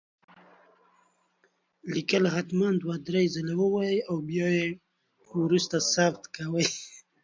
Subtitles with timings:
[1.93, 4.67] ليکل هتمن دوه دري ځلي وايي او بيا يي
[5.41, 6.67] وروسته ثبت کوئ